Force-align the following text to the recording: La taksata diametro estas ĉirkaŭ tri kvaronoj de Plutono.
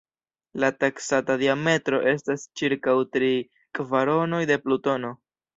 La 0.61 0.69
taksata 0.83 1.35
diametro 1.41 1.99
estas 2.13 2.47
ĉirkaŭ 2.63 2.97
tri 3.17 3.31
kvaronoj 3.81 4.45
de 4.55 4.63
Plutono. 4.65 5.17